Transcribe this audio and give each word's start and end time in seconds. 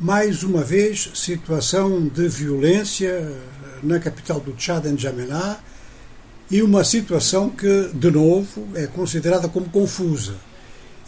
Mais 0.00 0.44
uma 0.44 0.62
vez, 0.62 1.10
situação 1.12 2.06
de 2.06 2.28
violência 2.28 3.32
na 3.82 3.98
capital 3.98 4.38
do 4.38 4.52
Tchad, 4.52 4.86
em 4.86 4.96
Jamená, 4.96 5.58
e 6.48 6.62
uma 6.62 6.84
situação 6.84 7.50
que, 7.50 7.90
de 7.92 8.08
novo, 8.08 8.68
é 8.76 8.86
considerada 8.86 9.48
como 9.48 9.68
confusa. 9.68 10.36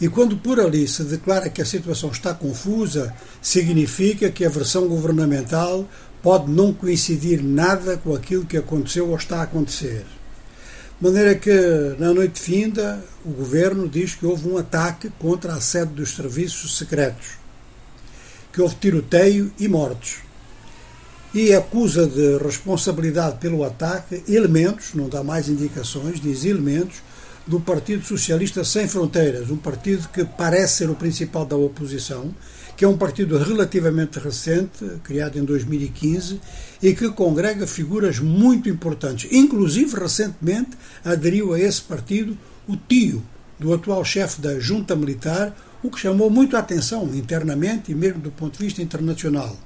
E 0.01 0.09
quando 0.09 0.35
por 0.35 0.59
ali 0.59 0.89
se 0.89 1.03
declara 1.03 1.49
que 1.49 1.61
a 1.61 1.65
situação 1.65 2.11
está 2.11 2.33
confusa, 2.33 3.15
significa 3.41 4.29
que 4.29 4.43
a 4.43 4.49
versão 4.49 4.89
governamental 4.89 5.87
pode 6.21 6.51
não 6.51 6.73
coincidir 6.73 7.41
nada 7.41 7.95
com 7.95 8.13
aquilo 8.13 8.45
que 8.45 8.57
aconteceu 8.57 9.07
ou 9.07 9.15
está 9.15 9.37
a 9.37 9.43
acontecer. 9.43 10.05
De 10.99 11.07
maneira 11.07 11.33
que, 11.33 11.95
na 11.97 12.13
noite 12.13 12.41
finda, 12.41 13.01
o 13.23 13.29
governo 13.29 13.87
diz 13.87 14.15
que 14.15 14.25
houve 14.25 14.49
um 14.49 14.57
ataque 14.57 15.09
contra 15.17 15.53
a 15.53 15.61
sede 15.61 15.93
dos 15.93 16.13
serviços 16.13 16.77
secretos 16.77 17.40
que 18.51 18.61
houve 18.61 18.75
tiroteio 18.75 19.51
e 19.59 19.67
mortes. 19.67 20.17
E 21.33 21.53
acusa 21.53 22.05
de 22.05 22.37
responsabilidade 22.37 23.37
pelo 23.37 23.63
ataque 23.63 24.21
elementos, 24.27 24.93
não 24.93 25.07
dá 25.07 25.23
mais 25.23 25.47
indicações, 25.47 26.19
diz 26.19 26.43
elementos, 26.43 27.01
do 27.47 27.59
Partido 27.59 28.05
Socialista 28.05 28.63
Sem 28.63 28.87
Fronteiras, 28.87 29.49
um 29.49 29.57
partido 29.57 30.07
que 30.09 30.23
parece 30.25 30.77
ser 30.77 30.89
o 30.89 30.95
principal 30.95 31.45
da 31.45 31.55
oposição, 31.55 32.33
que 32.75 32.85
é 32.85 32.87
um 32.87 32.97
partido 32.97 33.37
relativamente 33.37 34.19
recente, 34.19 34.85
criado 35.03 35.37
em 35.37 35.43
2015, 35.43 36.39
e 36.81 36.93
que 36.93 37.09
congrega 37.11 37.65
figuras 37.65 38.19
muito 38.19 38.69
importantes. 38.69 39.31
Inclusive, 39.31 39.99
recentemente, 39.99 40.71
aderiu 41.03 41.53
a 41.53 41.59
esse 41.59 41.81
partido 41.81 42.37
o 42.67 42.75
tio 42.75 43.23
do 43.59 43.73
atual 43.73 44.03
chefe 44.03 44.41
da 44.41 44.59
junta 44.59 44.95
militar, 44.95 45.55
o 45.83 45.89
que 45.89 45.99
chamou 45.99 46.29
muito 46.29 46.55
a 46.55 46.59
atenção 46.59 47.03
internamente 47.15 47.91
e 47.91 47.95
mesmo 47.95 48.19
do 48.19 48.31
ponto 48.31 48.57
de 48.57 48.65
vista 48.65 48.81
internacional. 48.81 49.57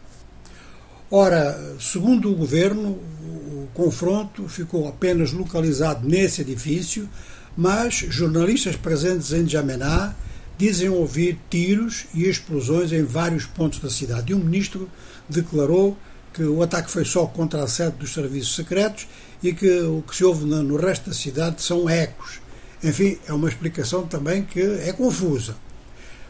Ora, 1.12 1.76
segundo 1.80 2.32
o 2.32 2.36
governo, 2.36 2.90
o 2.90 3.68
confronto 3.74 4.48
ficou 4.48 4.88
apenas 4.88 5.32
localizado 5.32 6.08
nesse 6.08 6.42
edifício, 6.42 7.08
mas 7.56 7.96
jornalistas 8.10 8.76
presentes 8.76 9.32
em 9.32 9.48
Jamená 9.48 10.16
dizem 10.58 10.90
ouvir 10.90 11.38
tiros 11.50 12.06
e 12.14 12.24
explosões 12.28 12.92
em 12.92 13.04
vários 13.04 13.46
pontos 13.46 13.80
da 13.80 13.90
cidade. 13.90 14.32
E 14.32 14.36
um 14.36 14.40
ministro 14.40 14.90
declarou 15.30 15.98
que 16.34 16.44
o 16.44 16.62
ataque 16.64 16.92
foi 16.92 17.06
só 17.06 17.26
contra 17.26 17.64
a 17.64 17.68
sede 17.68 17.98
dos 17.98 18.14
serviços 18.14 18.56
secretos 18.56 19.08
e 19.42 19.54
que 19.54 19.80
o 19.82 20.02
que 20.02 20.16
se 20.16 20.24
ouve 20.24 20.46
no 20.46 20.76
resto 20.76 21.10
da 21.10 21.16
cidade 21.16 21.62
são 21.62 21.90
ecos. 21.90 22.40
Enfim, 22.84 23.18
é 23.28 23.34
uma 23.34 23.48
explicação 23.48 24.06
também 24.06 24.44
que 24.44 24.60
é 24.60 24.92
confusa. 24.92 25.56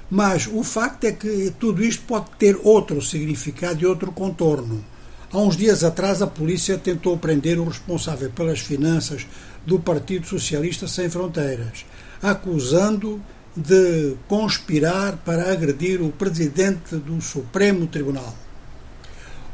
Mas 0.10 0.48
o 0.48 0.64
facto 0.64 1.06
é 1.06 1.12
que 1.12 1.54
tudo 1.60 1.84
isto 1.84 2.04
pode 2.06 2.28
ter 2.38 2.60
outro 2.64 3.02
significado 3.02 3.82
e 3.82 3.86
outro 3.86 4.12
contorno. 4.12 4.84
Há 5.32 5.40
uns 5.40 5.58
dias 5.58 5.84
atrás, 5.84 6.22
a 6.22 6.28
polícia 6.28 6.78
tentou 6.78 7.18
prender 7.18 7.60
o 7.60 7.68
responsável 7.68 8.30
pelas 8.30 8.60
finanças 8.60 9.26
do 9.66 9.80
Partido 9.80 10.28
Socialista 10.28 10.88
Sem 10.88 11.10
Fronteiras, 11.10 11.86
acusando 12.22 13.22
de 13.56 14.16
conspirar 14.28 15.18
para 15.26 15.52
agredir 15.52 16.02
o 16.02 16.12
presidente 16.12 16.96
do 16.96 17.20
Supremo 17.22 17.88
Tribunal. 17.88 18.36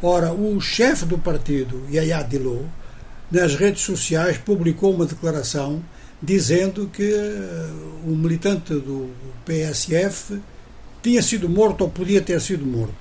Ora, 0.04 0.34
o 0.34 0.60
chefe 0.60 1.06
do 1.06 1.18
partido, 1.18 1.86
Yaya 1.90 2.24
Dilou, 2.24 2.66
nas 3.30 3.56
redes 3.56 3.84
sociais 3.84 4.38
publicou 4.38 4.94
uma 4.94 5.06
declaração 5.06 5.82
dizendo 6.22 6.90
que 6.92 7.12
eh, 7.14 7.70
o 8.06 8.12
militante 8.12 8.74
do 8.74 9.10
PSF 9.46 10.40
tinha 11.02 11.22
sido 11.22 11.50
morto 11.50 11.82
ou 11.82 11.90
podia 11.90 12.22
ter 12.22 12.40
sido 12.40 12.66
morto. 12.66 12.94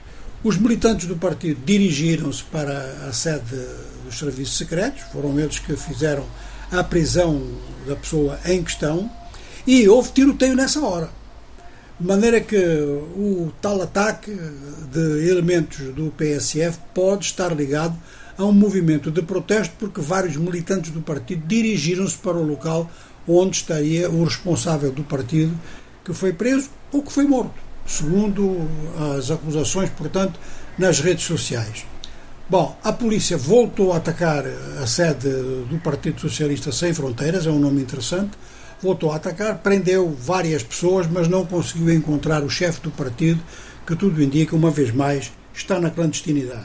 Os 0.42 0.56
militantes 0.56 1.06
do 1.06 1.16
partido 1.16 1.60
dirigiram-se 1.64 2.42
para 2.44 2.78
a 3.06 3.12
sede 3.12 3.56
dos 4.04 4.18
serviços 4.18 4.56
secretos, 4.56 5.02
foram 5.12 5.38
eles 5.38 5.58
que 5.58 5.76
fizeram 5.76 6.24
a 6.72 6.82
prisão 6.82 7.42
da 7.86 7.94
pessoa 7.94 8.38
em 8.46 8.62
questão 8.62 9.10
e 9.66 9.86
houve 9.86 10.12
tiroteio 10.12 10.56
nessa 10.56 10.80
hora. 10.80 11.10
De 11.98 12.06
maneira 12.06 12.40
que 12.40 12.56
o 12.56 13.52
tal 13.60 13.82
ataque 13.82 14.34
de 14.90 15.28
elementos 15.28 15.94
do 15.94 16.10
PSF 16.16 16.78
pode 16.94 17.26
estar 17.26 17.54
ligado 17.54 17.94
a 18.38 18.44
um 18.44 18.52
movimento 18.52 19.10
de 19.10 19.20
protesto 19.20 19.74
porque 19.78 20.00
vários 20.00 20.36
militantes 20.36 20.90
do 20.90 21.02
partido 21.02 21.46
dirigiram-se 21.46 22.16
para 22.16 22.38
o 22.38 22.46
local 22.46 22.90
onde 23.26 23.56
estaria 23.56 24.10
o 24.10 24.24
responsável 24.24 24.90
do 24.90 25.02
partido 25.02 25.56
que 26.04 26.12
foi 26.12 26.32
preso 26.32 26.70
ou 26.92 27.02
que 27.02 27.12
foi 27.12 27.24
morto, 27.24 27.54
segundo 27.86 28.66
as 29.16 29.30
acusações, 29.30 29.90
portanto, 29.90 30.38
nas 30.78 31.00
redes 31.00 31.24
sociais. 31.24 31.84
Bom, 32.48 32.76
a 32.82 32.92
polícia 32.92 33.38
voltou 33.38 33.92
a 33.92 33.98
atacar 33.98 34.44
a 34.82 34.86
sede 34.86 35.28
do 35.68 35.78
Partido 35.84 36.20
Socialista 36.20 36.72
Sem 36.72 36.92
Fronteiras, 36.92 37.46
é 37.46 37.50
um 37.50 37.60
nome 37.60 37.80
interessante. 37.80 38.32
Voltou 38.82 39.12
a 39.12 39.16
atacar, 39.16 39.58
prendeu 39.58 40.10
várias 40.10 40.64
pessoas, 40.64 41.06
mas 41.06 41.28
não 41.28 41.46
conseguiu 41.46 41.92
encontrar 41.94 42.42
o 42.42 42.50
chefe 42.50 42.80
do 42.80 42.90
partido, 42.90 43.40
que 43.86 43.94
tudo 43.94 44.20
indica, 44.20 44.56
uma 44.56 44.70
vez 44.70 44.90
mais, 44.90 45.30
está 45.54 45.78
na 45.78 45.90
clandestinidade. 45.90 46.58